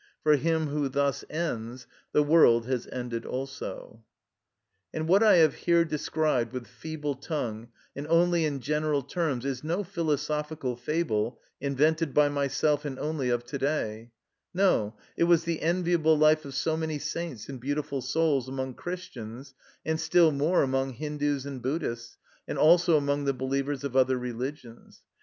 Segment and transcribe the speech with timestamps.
[0.23, 4.03] For him who thus ends, the world has ended also.
[4.91, 9.63] And what I have here described with feeble tongue and only in general terms, is
[9.63, 14.09] no philosophical fable, invented by myself, and only of to day;
[14.55, 19.53] no, it was the enviable life of so many saints and beautiful souls among Christians,
[19.85, 25.03] and still more among Hindus and Buddhists, and also among the believers of other religions.